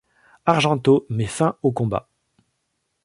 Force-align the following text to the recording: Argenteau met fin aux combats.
Argenteau 0.47 1.05
met 1.11 1.27
fin 1.27 1.55
aux 1.61 1.71
combats. 1.71 2.09